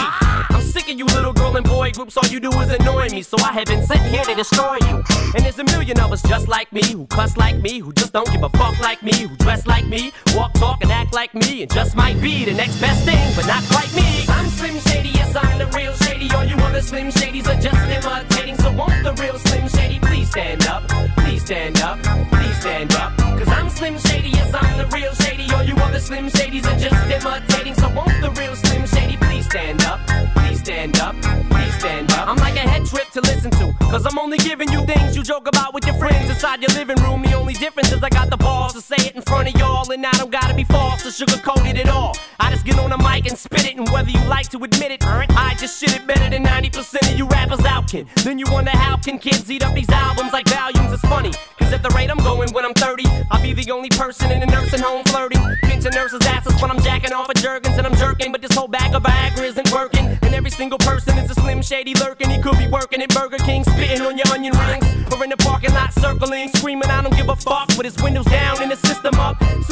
I'm 0.50 0.60
sick 0.60 0.90
of 0.90 0.98
you 0.98 1.06
little 1.06 1.32
girl 1.32 1.56
and 1.56 1.64
boy 1.64 1.90
groups, 1.92 2.18
all 2.18 2.26
you 2.26 2.38
do 2.38 2.50
is 2.60 2.70
annoy 2.70 3.08
me, 3.08 3.22
so 3.22 3.38
I 3.38 3.52
have 3.52 3.64
been 3.64 3.82
sitting 3.86 4.12
here 4.12 4.22
to 4.24 4.34
destroy 4.34 4.76
you. 4.88 5.02
And 5.34 5.42
there's 5.42 5.58
a 5.58 5.64
million 5.64 5.98
of 5.98 6.12
us 6.12 6.20
just 6.20 6.48
like 6.48 6.70
me, 6.70 6.82
who 6.92 7.06
cuss 7.06 7.38
like 7.38 7.62
me, 7.62 7.78
who 7.78 7.94
just 7.94 8.12
don't 8.12 8.30
give 8.30 8.42
a 8.42 8.50
fuck 8.50 8.78
like 8.80 9.02
me, 9.02 9.12
who 9.22 9.34
dress 9.36 9.66
like 9.66 9.86
me, 9.86 10.12
walk, 10.34 10.52
talk, 10.52 10.82
and 10.82 10.92
act 10.92 11.14
like 11.14 11.34
me, 11.34 11.62
and 11.62 11.72
just 11.72 11.96
might 11.96 12.20
be 12.20 12.44
the 12.44 12.52
next 12.52 12.78
best 12.78 13.06
thing, 13.06 13.32
but 13.34 13.46
not 13.46 13.64
quite 13.70 13.90
me. 13.94 14.26
I'm 14.28 14.50
Slim 14.50 14.78
Shady, 14.80 15.08
yes, 15.14 15.34
I'm 15.34 15.58
the 15.58 15.66
real 15.68 15.94
Shady. 15.94 16.30
All 16.32 16.44
you 16.44 16.56
other 16.56 16.82
Slim 16.82 17.08
Shadys 17.10 17.46
are 17.48 17.58
just 17.58 17.80
imitating, 17.88 18.56
so 18.56 18.70
won't 18.72 19.02
the 19.02 19.14
real 19.14 19.38
Slim 19.38 19.66
Shady 19.66 19.98
please 19.98 20.28
stand 20.28 20.66
up? 20.66 20.86
Please 21.16 21.42
stand 21.42 21.80
up, 21.80 22.02
please 22.30 22.60
stand 22.60 22.94
up. 22.96 23.16
Cause 23.16 23.48
I'm 23.48 23.70
Slim 23.70 23.98
Shady, 23.98 24.28
yes, 24.28 24.52
I'm 24.52 24.76
the 24.76 24.86
real 24.94 25.14
Shady. 25.14 25.39
All 25.60 25.66
you 25.66 25.74
other 25.74 26.00
Slim 26.00 26.30
Shadys 26.30 26.64
are 26.64 26.78
just 26.78 26.96
imitating, 27.04 27.74
so 27.74 27.90
won't 27.90 28.18
the 28.22 28.30
real 28.40 28.56
Slim 28.56 28.86
Shady 28.86 29.18
please 29.18 29.44
stand 29.44 29.82
up? 29.82 30.00
Please 30.34 30.60
stand 30.60 30.98
up, 30.98 31.14
please 31.50 31.74
stand 31.78 32.10
up. 32.12 32.28
I'm 32.28 32.38
like 32.38 32.56
a 32.56 32.60
head 32.60 32.86
trip 32.86 33.10
to 33.10 33.20
listen 33.20 33.50
to, 33.50 33.74
cause 33.90 34.06
I'm 34.06 34.18
only 34.18 34.38
giving 34.38 34.72
you 34.72 34.86
things 34.86 35.14
you 35.14 35.22
joke 35.22 35.46
about 35.46 35.74
with 35.74 35.84
your 35.84 35.96
friends 35.96 36.30
inside 36.30 36.62
your 36.62 36.70
living 36.70 36.96
room. 37.04 37.20
The 37.20 37.34
only 37.34 37.52
difference 37.52 37.92
is 37.92 38.02
I 38.02 38.08
got 38.08 38.30
the 38.30 38.38
balls 38.38 38.72
to 38.72 38.80
say 38.80 38.96
it 39.04 39.14
in 39.14 39.20
front 39.20 39.54
of 39.54 39.60
y'all, 39.60 39.90
and 39.92 40.06
I 40.06 40.12
don't 40.12 40.30
gotta 40.30 40.54
be 40.54 40.64
false 40.64 41.04
or 41.04 41.10
sugarcoat 41.10 41.68
it 41.68 41.76
at 41.76 41.90
all. 41.90 42.16
I 42.38 42.50
just 42.50 42.64
get 42.64 42.78
on 42.78 42.88
the 42.88 42.96
mic 43.10 43.26
and 43.26 43.38
spit 43.38 43.66
it, 43.66 43.76
and 43.76 43.88
whether 43.90 44.10
you 44.10 44.22
like 44.24 44.48
to 44.48 44.58
admit 44.62 44.90
it, 44.92 45.02
I 45.04 45.54
just 45.58 45.80
shit 45.80 45.94
it 45.94 46.06
better 46.06 46.28
than 46.30 46.44
90% 46.44 47.12
of 47.12 47.18
you 47.18 47.26
rappers 47.26 47.64
out, 47.64 47.88
kid. 47.88 48.06
Then 48.24 48.38
you 48.38 48.46
wonder 48.50 48.70
how 48.70 48.96
can 48.96 49.18
kids 49.18 49.50
eat 49.50 49.62
up 49.64 49.74
these 49.74 49.88
albums 49.90 50.32
like 50.32 50.48
volumes? 50.48 50.92
It's 50.92 51.02
funny, 51.02 51.32
cause 51.58 51.72
at 51.72 51.82
the 51.82 51.90
rate 51.90 52.10
I'm 52.10 52.18
going 52.18 52.52
when 52.52 52.64
I'm 52.64 52.74
30, 52.74 53.04
I'll 53.30 53.42
be 53.42 53.52
the 53.52 53.70
only 53.70 53.90
person 53.90 54.30
in 54.30 54.42
a 54.42 54.46
nursing 54.46 54.80
home 54.80 55.04
flirting. 55.04 55.42
Pinching 55.62 55.92
nurses' 55.94 56.24
asses 56.26 56.60
when 56.60 56.70
I'm 56.70 56.80
jacking 56.82 57.12
off 57.12 57.28
of 57.28 57.36
Jergens 57.36 57.76
and 57.78 57.86
I'm 57.86 57.96
jerking, 57.96 58.32
but 58.32 58.42
this 58.42 58.54
whole 58.54 58.68
bag 58.68 58.94
of 58.94 59.02
Viagra 59.02 59.44
isn't 59.44 59.70
working. 59.72 60.06
And 60.22 60.34
every 60.34 60.50
single 60.50 60.78
person 60.78 61.18
is 61.18 61.30
a 61.30 61.34
slim 61.34 61.62
shady 61.62 61.94
lurking. 61.94 62.30
He 62.30 62.40
could 62.40 62.58
be 62.58 62.68
working 62.68 63.02
at 63.02 63.10
Burger 63.14 63.38
King, 63.38 63.64
spitting 63.64 64.02
on 64.02 64.16
your 64.16 64.28
onion 64.32 64.56
rings, 64.56 64.86
or 65.12 65.22
in 65.24 65.30
the 65.30 65.36
parking 65.38 65.72
lot 65.74 65.92
circling, 65.94 66.48
screaming, 66.56 66.90
I 66.90 67.02
don't 67.02 67.16
give 67.16 67.28
a 67.28 67.36
fuck, 67.36 67.68
with 67.76 67.86
his 67.86 67.96
windows 68.02 68.26
down 68.26 68.62
in 68.62 68.68
the 68.68 68.76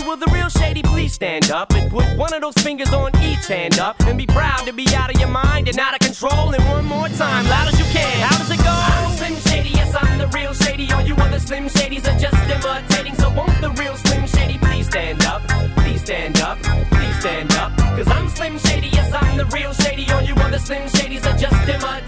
will 0.08 0.16
the 0.16 0.30
real 0.32 0.48
shady 0.48 0.80
please 0.82 1.12
stand 1.12 1.50
up 1.50 1.70
and 1.74 1.90
put 1.90 2.06
one 2.16 2.32
of 2.32 2.40
those 2.40 2.54
fingers 2.64 2.92
on 2.94 3.10
each 3.22 3.46
hand 3.46 3.78
up 3.78 3.94
and 4.06 4.16
be 4.16 4.26
proud 4.26 4.64
to 4.66 4.72
be 4.72 4.86
out 4.94 5.12
of 5.12 5.20
your 5.20 5.28
mind 5.28 5.68
and 5.68 5.78
out 5.78 5.92
of 5.92 6.00
control. 6.00 6.54
And 6.54 6.64
one 6.64 6.86
more 6.86 7.08
time, 7.08 7.44
loud 7.46 7.68
as 7.68 7.78
you 7.78 7.84
can. 7.92 8.16
How 8.26 8.38
does 8.38 8.50
it 8.50 8.58
go? 8.58 8.70
I'm 8.70 9.16
Slim 9.18 9.36
Shady, 9.48 9.68
yes, 9.68 9.94
I'm 9.94 10.18
the 10.18 10.26
real 10.28 10.54
shady. 10.54 10.90
All 10.92 11.02
you 11.02 11.14
other 11.16 11.38
Slim 11.38 11.68
Shadys 11.68 12.06
are 12.10 12.18
just 12.18 12.40
imitating. 12.56 13.14
So 13.16 13.28
won't 13.30 13.60
the 13.60 13.70
real 13.72 13.96
Slim 13.96 14.26
Shady 14.26 14.56
please 14.58 14.86
stand 14.86 15.22
up? 15.26 15.42
Please 15.76 16.00
stand 16.00 16.40
up, 16.40 16.58
please 16.62 17.20
stand 17.20 17.52
up. 17.54 17.76
Cause 17.76 18.08
I'm 18.08 18.28
Slim 18.28 18.58
Shady, 18.58 18.88
yes, 18.88 19.12
I'm 19.12 19.36
the 19.36 19.46
real 19.46 19.74
shady. 19.74 20.10
All 20.10 20.22
you 20.22 20.34
other 20.36 20.58
Slim 20.58 20.88
Shadys 20.88 21.26
are 21.26 21.36
just 21.36 21.68
imitating. 21.68 22.07